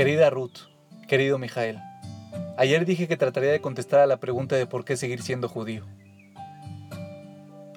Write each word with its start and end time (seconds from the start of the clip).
Querida 0.00 0.30
Ruth, 0.30 0.60
querido 1.08 1.38
Mijael, 1.38 1.78
ayer 2.56 2.86
dije 2.86 3.06
que 3.06 3.18
trataría 3.18 3.52
de 3.52 3.60
contestar 3.60 4.00
a 4.00 4.06
la 4.06 4.16
pregunta 4.16 4.56
de 4.56 4.66
por 4.66 4.82
qué 4.82 4.96
seguir 4.96 5.20
siendo 5.20 5.46
judío. 5.46 5.84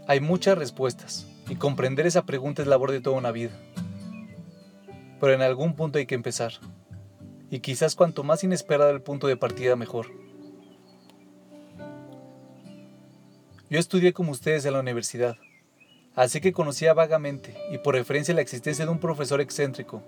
Hay 0.08 0.22
muchas 0.22 0.58
respuestas, 0.58 1.28
y 1.50 1.58
comprender 1.58 2.08
esa 2.08 2.26
pregunta 2.26 2.62
es 2.62 2.70
labor 2.70 2.92
de 2.92 3.02
toda 3.02 3.18
una 3.18 3.34
vida. 3.34 3.52
Pero 5.20 5.34
en 5.34 5.42
algún 5.42 5.76
punto 5.76 6.00
hay 6.00 6.06
que 6.06 6.16
empezar, 6.16 6.54
y 7.52 7.60
quizás 7.60 7.94
cuanto 7.94 8.24
más 8.24 8.42
inesperado 8.42 8.92
el 8.92 9.02
punto 9.02 9.28
de 9.28 9.36
partida 9.36 9.76
mejor. 9.76 10.08
Yo 13.70 13.80
estudié 13.80 14.14
como 14.14 14.32
ustedes 14.32 14.64
en 14.64 14.72
la 14.72 14.80
universidad, 14.80 15.36
así 16.16 16.40
que 16.40 16.54
conocía 16.54 16.94
vagamente 16.94 17.54
y 17.70 17.80
por 17.80 17.96
referencia 17.96 18.34
la 18.34 18.40
existencia 18.40 18.86
de 18.86 18.92
un 18.92 19.00
profesor 19.00 19.42
excéntrico 19.42 20.02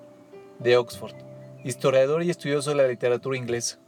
de 0.59 0.77
Oxford, 0.77 1.34
historiador 1.65 2.21
y 2.21 2.29
estudioso 2.29 2.69
de 2.69 2.75
la 2.75 2.87
literatura 2.87 3.35
inglesa. 3.35 3.79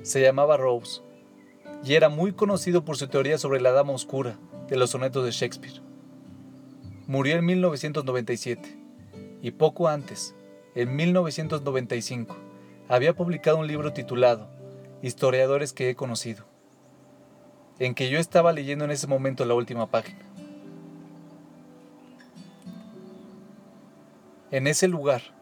Se 0.00 0.22
llamaba 0.22 0.56
Rose 0.56 1.02
y 1.84 1.94
era 1.94 2.08
muy 2.08 2.32
conocido 2.32 2.82
por 2.82 2.96
su 2.96 3.08
teoría 3.08 3.36
sobre 3.36 3.60
la 3.60 3.72
Dama 3.72 3.92
Oscura 3.92 4.38
de 4.68 4.78
los 4.78 4.88
sonetos 4.88 5.22
de 5.26 5.32
Shakespeare. 5.32 5.82
Murió 7.06 7.36
en 7.36 7.44
1997 7.44 8.78
y 9.42 9.50
poco 9.50 9.86
antes, 9.86 10.34
en 10.74 10.96
1995, 10.96 12.36
había 12.88 13.14
publicado 13.14 13.58
un 13.58 13.66
libro 13.66 13.92
titulado 13.92 14.48
Historiadores 15.02 15.74
que 15.74 15.90
he 15.90 15.94
conocido, 15.94 16.46
en 17.78 17.94
que 17.94 18.08
yo 18.08 18.18
estaba 18.18 18.52
leyendo 18.52 18.86
en 18.86 18.92
ese 18.92 19.06
momento 19.06 19.44
la 19.44 19.54
última 19.54 19.90
página. 19.90 20.20
En 24.50 24.66
ese 24.66 24.88
lugar, 24.88 25.37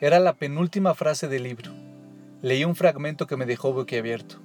era 0.00 0.20
la 0.20 0.34
penúltima 0.34 0.94
frase 0.94 1.26
del 1.26 1.42
libro. 1.42 1.72
Leí 2.40 2.64
un 2.64 2.76
fragmento 2.76 3.26
que 3.26 3.36
me 3.36 3.46
dejó 3.46 3.72
boquiabierto. 3.72 4.36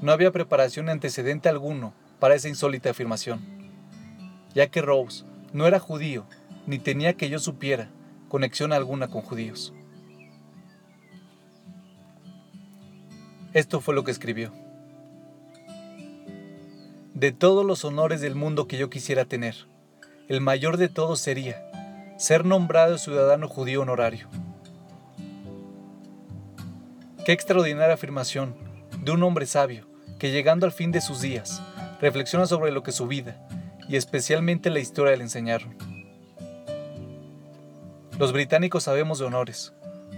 No 0.00 0.12
había 0.12 0.32
preparación 0.32 0.88
antecedente 0.88 1.50
alguno 1.50 1.92
para 2.18 2.34
esa 2.34 2.48
insólita 2.48 2.90
afirmación, 2.90 3.40
ya 4.54 4.68
que 4.68 4.80
Rose 4.80 5.24
no 5.52 5.66
era 5.66 5.78
judío, 5.78 6.24
ni 6.66 6.78
tenía 6.78 7.14
que 7.14 7.28
yo 7.28 7.38
supiera 7.38 7.90
conexión 8.28 8.72
alguna 8.72 9.08
con 9.08 9.20
judíos. 9.20 9.74
Esto 13.52 13.82
fue 13.82 13.94
lo 13.94 14.04
que 14.04 14.10
escribió. 14.10 14.52
De 17.12 17.30
todos 17.30 17.66
los 17.66 17.84
honores 17.84 18.22
del 18.22 18.34
mundo 18.36 18.66
que 18.66 18.78
yo 18.78 18.88
quisiera 18.88 19.26
tener, 19.26 19.66
el 20.28 20.40
mayor 20.40 20.78
de 20.78 20.88
todos 20.88 21.20
sería 21.20 21.62
ser 22.22 22.44
nombrado 22.44 22.98
ciudadano 22.98 23.48
judío 23.48 23.82
honorario. 23.82 24.28
Qué 27.24 27.32
extraordinaria 27.32 27.94
afirmación 27.94 28.54
de 29.00 29.10
un 29.10 29.24
hombre 29.24 29.44
sabio 29.44 29.88
que 30.20 30.30
llegando 30.30 30.64
al 30.64 30.70
fin 30.70 30.92
de 30.92 31.00
sus 31.00 31.20
días 31.20 31.60
reflexiona 32.00 32.46
sobre 32.46 32.70
lo 32.70 32.84
que 32.84 32.92
su 32.92 33.08
vida 33.08 33.44
y 33.88 33.96
especialmente 33.96 34.70
la 34.70 34.78
historia 34.78 35.16
le 35.16 35.24
enseñaron. 35.24 35.74
Los 38.20 38.32
británicos 38.32 38.84
sabemos 38.84 39.18
de 39.18 39.24
honores, 39.24 39.72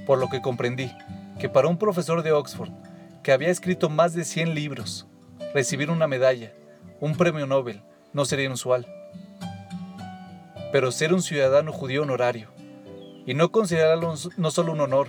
por 0.05 0.19
lo 0.19 0.29
que 0.29 0.43
comprendí 0.43 0.93
que 1.39 1.49
para 1.49 1.69
un 1.69 1.79
profesor 1.79 2.23
de 2.23 2.33
Oxford 2.33 2.69
que 3.23 3.33
había 3.33 3.49
escrito 3.49 3.89
más 3.89 4.13
de 4.13 4.27
100 4.27 4.55
libros, 4.55 5.07
recibir 5.55 5.91
una 5.91 6.07
medalla, 6.07 6.53
un 7.01 7.17
premio 7.17 7.47
Nobel, 7.47 7.81
no 8.13 8.27
sería 8.27 8.45
inusual 8.45 8.87
pero 10.75 10.91
ser 10.91 11.15
un 11.15 11.23
ciudadano 11.23 11.71
judío 11.71 12.03
honorario, 12.03 12.49
y 13.27 13.35
no 13.35 13.53
considerarlo 13.53 14.15
no 14.37 14.51
solo 14.51 14.73
un 14.73 14.81
honor, 14.81 15.07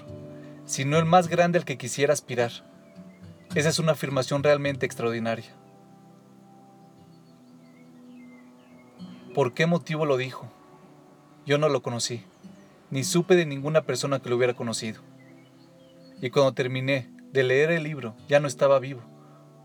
sino 0.65 0.99
el 0.99 1.05
más 1.05 1.27
grande 1.27 1.57
al 1.57 1.65
que 1.65 1.75
quisiera 1.75 2.13
aspirar. 2.13 2.51
Esa 3.55 3.69
es 3.69 3.79
una 3.79 3.93
afirmación 3.93 4.43
realmente 4.43 4.85
extraordinaria. 4.85 5.55
¿Por 9.33 9.55
qué 9.55 9.65
motivo 9.65 10.05
lo 10.05 10.17
dijo? 10.17 10.51
Yo 11.47 11.57
no 11.57 11.67
lo 11.67 11.81
conocí, 11.81 12.23
ni 12.91 13.03
supe 13.03 13.35
de 13.35 13.47
ninguna 13.47 13.85
persona 13.85 14.19
que 14.19 14.29
lo 14.29 14.35
hubiera 14.35 14.53
conocido. 14.53 15.01
Y 16.21 16.29
cuando 16.29 16.53
terminé 16.53 17.09
de 17.31 17.41
leer 17.41 17.71
el 17.71 17.81
libro 17.81 18.15
ya 18.27 18.39
no 18.39 18.47
estaba 18.47 18.77
vivo, 18.77 19.01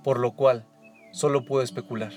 por 0.03 0.19
lo 0.19 0.33
cual 0.33 0.65
solo 1.13 1.45
puedo 1.45 1.63
especular. 1.63 2.15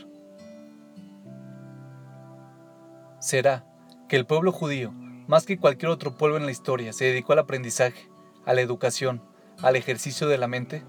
Será 3.20 3.66
que 4.08 4.16
el 4.16 4.26
pueblo 4.26 4.52
judío, 4.52 4.92
más 5.28 5.46
que 5.46 5.58
cualquier 5.58 5.92
otro 5.92 6.18
pueblo 6.18 6.38
en 6.38 6.46
la 6.46 6.52
historia, 6.52 6.94
se 6.94 7.06
dedicó 7.06 7.34
al 7.34 7.40
aprendizaje, 7.40 8.10
a 8.46 8.54
la 8.54 8.62
educación, 8.62 9.22
al 9.62 9.76
ejercicio 9.76 10.28
de 10.28 10.38
la 10.38 10.48
mente, 10.48 10.84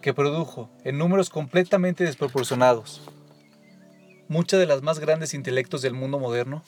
que 0.00 0.14
produjo, 0.14 0.70
en 0.84 0.98
números 0.98 1.30
completamente 1.30 2.04
desproporcionados, 2.04 3.08
muchas 4.28 4.58
de 4.58 4.66
las 4.66 4.82
más 4.82 4.98
grandes 4.98 5.34
intelectos 5.34 5.82
del 5.82 5.94
mundo 5.94 6.18
moderno? 6.18 6.62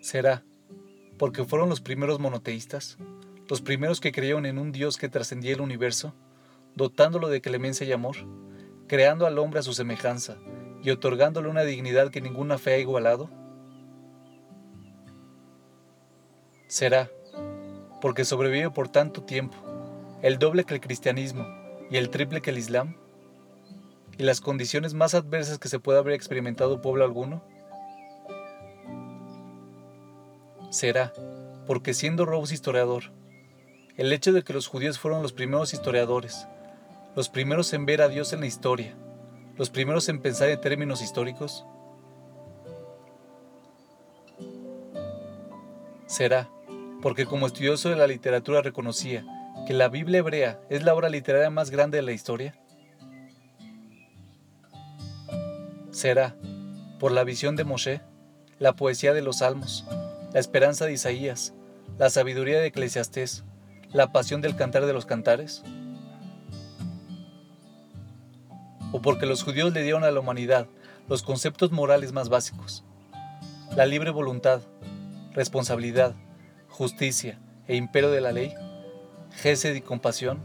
¿Será 0.00 0.44
porque 1.18 1.44
fueron 1.44 1.68
los 1.68 1.80
primeros 1.80 2.18
monoteístas, 2.18 2.98
los 3.48 3.60
primeros 3.60 4.00
que 4.00 4.12
creyeron 4.12 4.46
en 4.46 4.58
un 4.58 4.72
Dios 4.72 4.96
que 4.96 5.08
trascendía 5.08 5.54
el 5.54 5.60
universo, 5.60 6.14
dotándolo 6.74 7.28
de 7.28 7.40
clemencia 7.40 7.86
y 7.86 7.92
amor, 7.92 8.16
creando 8.88 9.26
al 9.26 9.38
hombre 9.38 9.60
a 9.60 9.62
su 9.62 9.72
semejanza 9.72 10.36
y 10.84 10.90
otorgándole 10.90 11.48
una 11.48 11.62
dignidad 11.62 12.10
que 12.10 12.20
ninguna 12.20 12.58
fe 12.58 12.74
ha 12.74 12.78
igualado? 12.78 13.30
Será 16.68 17.10
porque 18.02 18.26
sobrevive 18.26 18.70
por 18.70 18.88
tanto 18.88 19.22
tiempo, 19.22 19.56
el 20.20 20.38
doble 20.38 20.64
que 20.64 20.74
el 20.74 20.80
cristianismo 20.80 21.46
y 21.90 21.96
el 21.96 22.10
triple 22.10 22.42
que 22.42 22.50
el 22.50 22.58
islam, 22.58 22.96
y 24.18 24.22
las 24.24 24.42
condiciones 24.42 24.92
más 24.92 25.14
adversas 25.14 25.58
que 25.58 25.68
se 25.68 25.80
pueda 25.80 26.00
haber 26.00 26.12
experimentado 26.12 26.82
pueblo 26.82 27.04
alguno? 27.04 27.42
Será 30.70 31.14
porque 31.66 31.94
siendo 31.94 32.26
Rose 32.26 32.52
historiador, 32.52 33.04
el 33.96 34.12
hecho 34.12 34.34
de 34.34 34.42
que 34.42 34.52
los 34.52 34.66
judíos 34.66 34.98
fueron 34.98 35.22
los 35.22 35.32
primeros 35.32 35.72
historiadores, 35.72 36.46
los 37.16 37.30
primeros 37.30 37.72
en 37.72 37.86
ver 37.86 38.02
a 38.02 38.08
Dios 38.08 38.34
en 38.34 38.40
la 38.40 38.46
historia, 38.46 38.94
los 39.56 39.70
primeros 39.70 40.08
en 40.08 40.20
pensar 40.20 40.48
en 40.48 40.60
términos 40.60 41.02
históricos? 41.02 41.64
Será 46.06 46.48
porque 47.02 47.26
como 47.26 47.46
estudioso 47.46 47.90
de 47.90 47.96
la 47.96 48.06
literatura 48.06 48.62
reconocía 48.62 49.24
que 49.66 49.74
la 49.74 49.88
Biblia 49.88 50.18
hebrea 50.18 50.60
es 50.70 50.82
la 50.82 50.94
obra 50.94 51.08
literaria 51.08 51.50
más 51.50 51.70
grande 51.70 51.96
de 51.96 52.02
la 52.02 52.12
historia? 52.12 52.54
Será 55.90 56.36
por 56.98 57.12
la 57.12 57.24
visión 57.24 57.56
de 57.56 57.64
Moshe, 57.64 58.00
la 58.58 58.74
poesía 58.74 59.12
de 59.12 59.22
los 59.22 59.38
salmos, 59.38 59.86
la 60.32 60.40
esperanza 60.40 60.86
de 60.86 60.92
Isaías, 60.92 61.54
la 61.98 62.10
sabiduría 62.10 62.58
de 62.58 62.66
Eclesiastés, 62.66 63.44
la 63.92 64.10
pasión 64.10 64.40
del 64.40 64.56
cantar 64.56 64.86
de 64.86 64.92
los 64.92 65.06
cantares? 65.06 65.62
O 68.94 69.02
porque 69.02 69.26
los 69.26 69.42
judíos 69.42 69.72
le 69.72 69.82
dieron 69.82 70.04
a 70.04 70.12
la 70.12 70.20
humanidad 70.20 70.68
los 71.08 71.24
conceptos 71.24 71.72
morales 71.72 72.12
más 72.12 72.28
básicos. 72.28 72.84
La 73.74 73.86
libre 73.86 74.10
voluntad, 74.10 74.60
responsabilidad, 75.32 76.14
justicia 76.68 77.40
e 77.66 77.74
imperio 77.74 78.12
de 78.12 78.20
la 78.20 78.30
ley, 78.30 78.54
gesed 79.32 79.74
y 79.74 79.80
compasión, 79.80 80.38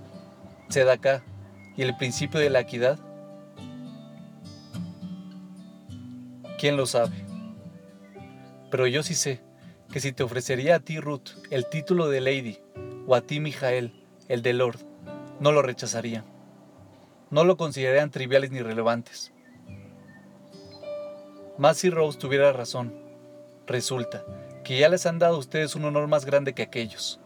tzedakah 0.68 1.22
y 1.78 1.84
el 1.84 1.96
principio 1.96 2.40
de 2.40 2.50
la 2.50 2.62
equidad. 2.62 2.98
¿Quién 6.58 6.76
lo 6.76 6.88
sabe? 6.88 7.24
Pero 8.72 8.88
yo 8.88 9.04
sí 9.04 9.14
sé 9.14 9.44
que 9.92 10.00
si 10.00 10.12
te 10.12 10.24
ofrecería 10.24 10.78
a 10.78 10.80
ti, 10.80 11.00
Ruth, 11.00 11.30
el 11.52 11.70
título 11.70 12.10
de 12.10 12.22
Lady, 12.22 12.58
o 13.06 13.14
a 13.14 13.22
ti, 13.22 13.40
Mijael, 13.40 13.94
el 14.28 14.42
de 14.42 14.54
Lord, 14.54 14.80
no 15.40 15.52
lo 15.52 15.62
rechazaría 15.62 16.26
no 17.32 17.44
lo 17.44 17.58
considerarían 17.58 18.12
triviales 18.12 18.52
ni 18.52 18.62
relevantes. 18.62 19.32
Más 21.58 21.78
si 21.78 21.90
Rose 21.90 22.18
tuviera 22.18 22.54
razón, 22.54 22.94
resulta 23.68 24.24
que 24.64 24.80
ya 24.80 24.88
les 24.88 25.06
han 25.06 25.20
dado 25.20 25.36
a 25.36 25.40
ustedes 25.40 25.76
un 25.76 25.86
honor 25.86 26.08
más 26.08 26.26
grande 26.26 26.54
que 26.54 26.62
aquellos. 26.62 27.20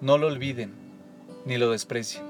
No 0.00 0.18
lo 0.18 0.26
olviden, 0.26 0.74
ni 1.46 1.56
lo 1.56 1.70
desprecien. 1.70 2.25